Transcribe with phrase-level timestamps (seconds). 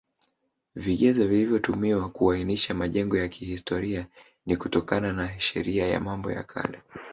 [0.75, 4.05] Vigezo vilivyotumiwa kuainisha majengo ya kihstoria
[4.45, 6.81] ni kutokana na Sheria ya Mambo ya Kale